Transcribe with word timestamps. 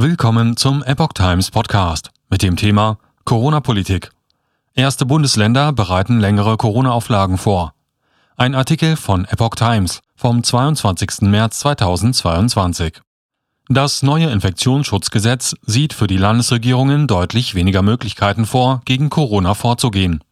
Willkommen 0.00 0.56
zum 0.56 0.84
Epoch 0.84 1.12
Times 1.12 1.50
Podcast 1.50 2.12
mit 2.30 2.44
dem 2.44 2.54
Thema 2.54 2.98
Corona-Politik. 3.24 4.12
Erste 4.76 5.04
Bundesländer 5.04 5.72
bereiten 5.72 6.20
längere 6.20 6.56
Corona-Auflagen 6.56 7.36
vor. 7.36 7.74
Ein 8.36 8.54
Artikel 8.54 8.94
von 8.94 9.24
Epoch 9.24 9.56
Times 9.56 10.00
vom 10.14 10.44
22. 10.44 11.22
März 11.22 11.58
2022. 11.58 13.00
Das 13.68 14.04
neue 14.04 14.30
Infektionsschutzgesetz 14.30 15.56
sieht 15.62 15.94
für 15.94 16.06
die 16.06 16.16
Landesregierungen 16.16 17.08
deutlich 17.08 17.56
weniger 17.56 17.82
Möglichkeiten 17.82 18.46
vor, 18.46 18.82
gegen 18.84 19.10
Corona 19.10 19.54
vorzugehen. 19.54 20.22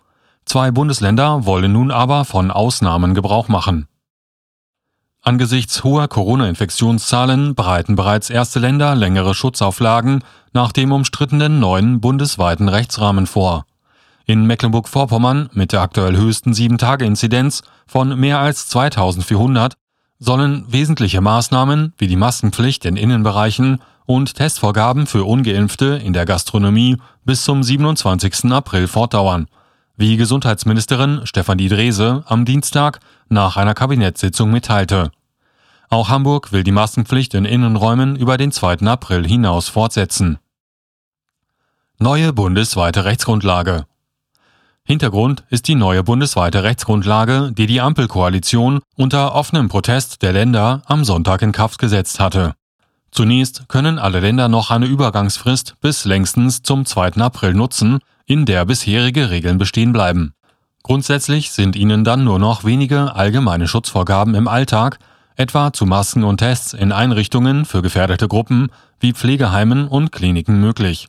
Zwei 0.44 0.70
Bundesländer 0.70 1.44
wollen 1.44 1.72
nun 1.72 1.90
aber 1.90 2.24
von 2.24 2.52
Ausnahmen 2.52 3.14
Gebrauch 3.14 3.48
machen. 3.48 3.88
Angesichts 5.26 5.82
hoher 5.82 6.06
Corona-Infektionszahlen 6.06 7.56
bereiten 7.56 7.96
bereits 7.96 8.30
erste 8.30 8.60
Länder 8.60 8.94
längere 8.94 9.34
Schutzauflagen 9.34 10.22
nach 10.52 10.70
dem 10.70 10.92
umstrittenen 10.92 11.58
neuen 11.58 12.00
bundesweiten 12.00 12.68
Rechtsrahmen 12.68 13.26
vor. 13.26 13.66
In 14.26 14.46
Mecklenburg-Vorpommern 14.46 15.48
mit 15.52 15.72
der 15.72 15.80
aktuell 15.80 16.16
höchsten 16.16 16.52
7-Tage-Inzidenz 16.52 17.62
von 17.88 18.16
mehr 18.20 18.38
als 18.38 18.68
2400 18.68 19.74
sollen 20.20 20.64
wesentliche 20.68 21.20
Maßnahmen 21.20 21.92
wie 21.98 22.06
die 22.06 22.14
Maskenpflicht 22.14 22.84
in 22.84 22.96
Innenbereichen 22.96 23.82
und 24.04 24.36
Testvorgaben 24.36 25.08
für 25.08 25.24
ungeimpfte 25.24 26.00
in 26.04 26.12
der 26.12 26.24
Gastronomie 26.24 26.98
bis 27.24 27.42
zum 27.42 27.64
27. 27.64 28.52
April 28.52 28.86
fortdauern, 28.86 29.48
wie 29.96 30.16
Gesundheitsministerin 30.16 31.22
Stefanie 31.24 31.68
Drese 31.68 32.22
am 32.26 32.44
Dienstag 32.44 33.00
nach 33.28 33.56
einer 33.56 33.74
Kabinettssitzung 33.74 34.52
mitteilte. 34.52 35.10
Auch 35.96 36.10
Hamburg 36.10 36.52
will 36.52 36.62
die 36.62 36.72
Maskenpflicht 36.72 37.32
in 37.32 37.46
Innenräumen 37.46 38.16
über 38.16 38.36
den 38.36 38.52
2. 38.52 38.80
April 38.86 39.26
hinaus 39.26 39.70
fortsetzen. 39.70 40.36
Neue 41.98 42.34
bundesweite 42.34 43.06
Rechtsgrundlage 43.06 43.86
Hintergrund 44.84 45.44
ist 45.48 45.68
die 45.68 45.74
neue 45.74 46.02
bundesweite 46.02 46.64
Rechtsgrundlage, 46.64 47.50
die 47.56 47.66
die 47.66 47.80
Ampelkoalition 47.80 48.80
unter 48.96 49.34
offenem 49.34 49.70
Protest 49.70 50.20
der 50.20 50.34
Länder 50.34 50.82
am 50.84 51.02
Sonntag 51.02 51.40
in 51.40 51.52
Kraft 51.52 51.78
gesetzt 51.78 52.20
hatte. 52.20 52.52
Zunächst 53.10 53.66
können 53.68 53.98
alle 53.98 54.20
Länder 54.20 54.48
noch 54.48 54.70
eine 54.70 54.84
Übergangsfrist 54.84 55.76
bis 55.80 56.04
längstens 56.04 56.62
zum 56.62 56.84
2. 56.84 57.12
April 57.22 57.54
nutzen, 57.54 58.00
in 58.26 58.44
der 58.44 58.66
bisherige 58.66 59.30
Regeln 59.30 59.56
bestehen 59.56 59.94
bleiben. 59.94 60.34
Grundsätzlich 60.82 61.52
sind 61.52 61.74
ihnen 61.74 62.04
dann 62.04 62.22
nur 62.22 62.38
noch 62.38 62.64
wenige 62.64 63.14
allgemeine 63.14 63.66
Schutzvorgaben 63.66 64.34
im 64.34 64.46
Alltag 64.46 64.98
etwa 65.36 65.72
zu 65.72 65.86
Masken 65.86 66.24
und 66.24 66.38
Tests 66.38 66.72
in 66.72 66.92
Einrichtungen 66.92 67.64
für 67.64 67.82
gefährdete 67.82 68.28
Gruppen 68.28 68.68
wie 69.00 69.12
Pflegeheimen 69.12 69.86
und 69.88 70.12
Kliniken 70.12 70.60
möglich. 70.60 71.08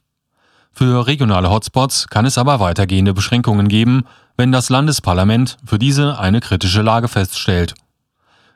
Für 0.71 1.07
regionale 1.07 1.49
Hotspots 1.49 2.07
kann 2.07 2.25
es 2.25 2.37
aber 2.37 2.59
weitergehende 2.59 3.13
Beschränkungen 3.13 3.67
geben, 3.67 4.03
wenn 4.35 4.51
das 4.51 4.69
Landesparlament 4.69 5.57
für 5.65 5.79
diese 5.79 6.19
eine 6.19 6.39
kritische 6.39 6.83
Lage 6.83 7.07
feststellt. 7.07 7.73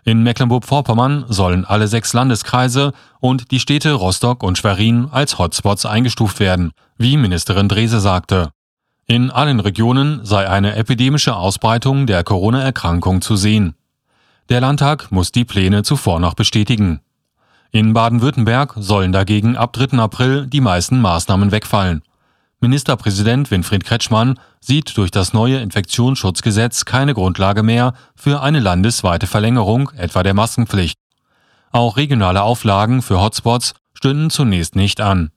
In 0.04 0.24
Mecklenburg-Vorpommern 0.24 1.26
sollen 1.30 1.66
alle 1.66 1.88
sechs 1.88 2.14
Landeskreise 2.14 2.92
und 3.20 3.52
die 3.52 3.60
Städte 3.60 3.94
Rostock 3.94 4.44
und 4.44 4.58
Schwerin 4.58 5.08
als 5.12 5.38
Hotspots 5.38 5.86
eingestuft 5.86 6.40
werden, 6.40 6.72
wie 6.98 7.18
Ministerin 7.18 7.68
Drese 7.68 8.00
sagte. 8.00 8.50
In 9.06 9.30
allen 9.30 9.60
Regionen 9.60 10.22
sei 10.24 10.48
eine 10.48 10.76
epidemische 10.76 11.36
Ausbreitung 11.36 12.08
der 12.08 12.24
Corona-Erkrankung 12.24 13.22
zu 13.22 13.36
sehen. 13.36 13.76
Der 14.52 14.60
Landtag 14.60 15.14
muss 15.14 15.32
die 15.32 15.46
Pläne 15.46 15.82
zuvor 15.82 16.20
noch 16.20 16.34
bestätigen. 16.34 17.00
In 17.72 17.94
Baden-Württemberg 17.94 18.74
sollen 18.76 19.14
dagegen 19.14 19.56
ab 19.56 19.72
3. 19.72 19.98
April 19.98 20.46
die 20.46 20.60
meisten 20.60 21.00
Maßnahmen 21.00 21.54
wegfallen. 21.54 22.02
Ministerpräsident 22.60 23.50
Winfried 23.50 23.86
Kretschmann 23.86 24.38
sieht 24.60 24.98
durch 24.98 25.10
das 25.10 25.32
neue 25.32 25.60
Infektionsschutzgesetz 25.60 26.84
keine 26.84 27.14
Grundlage 27.14 27.64
mehr 27.64 27.94
für 28.14 28.42
eine 28.42 28.60
landesweite 28.60 29.26
Verlängerung 29.26 29.90
etwa 29.96 30.22
der 30.22 30.34
Maskenpflicht. 30.34 30.98
Auch 31.72 31.96
regionale 31.96 32.44
Auflagen 32.44 33.02
für 33.02 33.22
Hotspots 33.22 33.74
stünden 33.94 34.30
zunächst 34.30 34.76
nicht 34.76 35.00
an. 35.00 35.32